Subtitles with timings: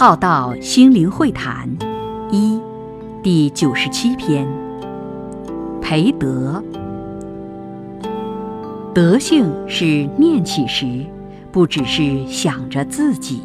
[0.00, 1.68] 浩道心灵会谈
[2.30, 2.58] 一
[3.22, 4.48] 第九十七篇，
[5.82, 6.64] 培德。
[8.94, 11.04] 德性是念起时，
[11.52, 13.42] 不只是想着自己，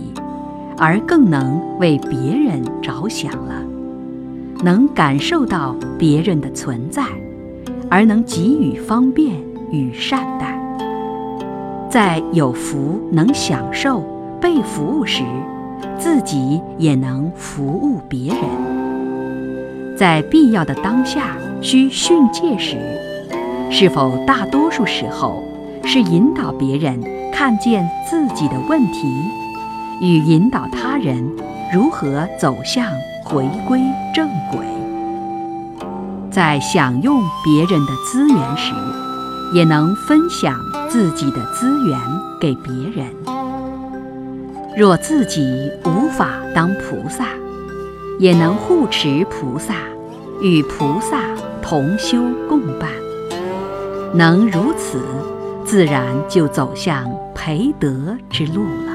[0.77, 3.61] 而更能为别人着想了，
[4.63, 7.03] 能感受到别人的存在，
[7.89, 9.35] 而能给予方便
[9.71, 10.57] 与善待，
[11.89, 14.01] 在有福能享受
[14.39, 15.21] 被服务时。
[15.97, 22.77] 自己也能服务别人，在必要的当下需训诫时，
[23.69, 25.43] 是否大多数时候
[25.83, 27.01] 是引导别人
[27.33, 29.07] 看见自己的问题，
[30.01, 31.29] 与引导他人
[31.73, 32.85] 如何走向
[33.23, 33.79] 回归
[34.13, 34.59] 正轨？
[36.31, 38.73] 在享用别人的资源时，
[39.53, 40.53] 也能分享
[40.89, 41.99] 自己的资源
[42.41, 43.34] 给别人。
[44.77, 47.27] 若自己无法当菩萨，
[48.19, 49.75] 也能护持菩萨，
[50.41, 51.23] 与菩萨
[51.61, 52.17] 同修
[52.49, 52.89] 共伴。
[54.13, 54.99] 能如此，
[55.63, 58.94] 自然就走向培德之路了。